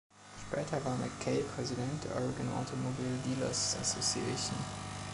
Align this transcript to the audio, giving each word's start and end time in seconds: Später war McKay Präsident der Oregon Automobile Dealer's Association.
Später 0.49 0.83
war 0.83 0.95
McKay 0.97 1.43
Präsident 1.55 2.03
der 2.05 2.15
Oregon 2.15 2.49
Automobile 2.59 3.19
Dealer's 3.23 3.77
Association. 3.79 4.57